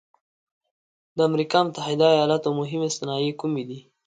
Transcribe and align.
د 1.15 1.17
امریکا 1.29 1.59
متحد 1.65 2.01
ایلاتو 2.19 2.49
مهمې 2.59 2.89
صنایع 2.97 3.33
کومې 3.41 3.63
دي؟ 3.69 3.79